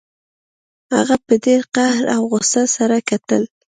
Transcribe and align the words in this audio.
هغه 0.95 1.15
په 1.25 1.33
ډیر 1.45 1.61
قهر 1.75 2.03
او 2.15 2.21
غوسه 2.31 2.63
سره 2.75 2.97
کتل 3.09 3.43